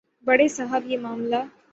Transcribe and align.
بڑے 0.27 0.47
صاحب 0.47 0.87
یہ 0.87 0.97
معاملہ 0.97 1.41